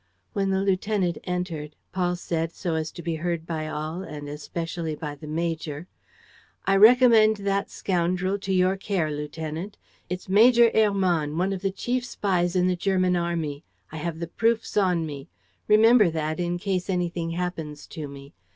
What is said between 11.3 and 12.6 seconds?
one of the chief spies